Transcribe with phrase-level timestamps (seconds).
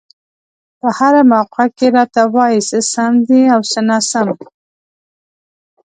[0.79, 4.27] په هره موقع کې راته وايي څه سم دي او څه ناسم.